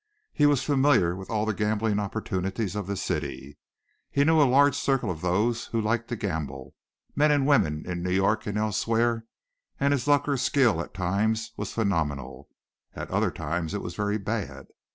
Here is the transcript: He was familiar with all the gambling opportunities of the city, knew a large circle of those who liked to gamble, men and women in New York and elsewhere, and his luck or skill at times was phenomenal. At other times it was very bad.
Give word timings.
He 0.33 0.47
was 0.47 0.63
familiar 0.63 1.15
with 1.15 1.29
all 1.29 1.45
the 1.45 1.53
gambling 1.53 1.99
opportunities 1.99 2.75
of 2.75 2.87
the 2.87 2.97
city, 2.97 3.59
knew 4.15 4.41
a 4.41 4.49
large 4.49 4.75
circle 4.75 5.11
of 5.11 5.21
those 5.21 5.65
who 5.65 5.79
liked 5.79 6.07
to 6.07 6.15
gamble, 6.15 6.73
men 7.15 7.29
and 7.29 7.45
women 7.45 7.83
in 7.85 8.01
New 8.01 8.09
York 8.09 8.47
and 8.47 8.57
elsewhere, 8.57 9.25
and 9.79 9.91
his 9.93 10.07
luck 10.07 10.27
or 10.27 10.37
skill 10.37 10.81
at 10.81 10.95
times 10.95 11.51
was 11.55 11.71
phenomenal. 11.73 12.49
At 12.95 13.11
other 13.11 13.29
times 13.29 13.75
it 13.75 13.83
was 13.83 13.93
very 13.93 14.17
bad. 14.17 14.65